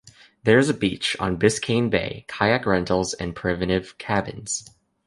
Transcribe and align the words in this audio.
There 0.43 0.57
is 0.57 0.67
a 0.67 0.73
beach 0.73 1.15
on 1.19 1.37
Biscayne 1.37 1.91
Bay, 1.91 2.25
kayak 2.27 2.65
rentals, 2.65 3.13
and 3.13 3.35
primitive 3.35 3.99
cabins. 3.99 4.67